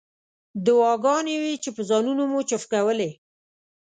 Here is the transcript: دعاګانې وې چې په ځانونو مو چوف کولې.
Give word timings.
دعاګانې 0.65 1.35
وې 1.41 1.53
چې 1.63 1.69
په 1.75 1.81
ځانونو 1.89 2.23
مو 2.31 2.39
چوف 2.49 2.63
کولې. 2.73 3.09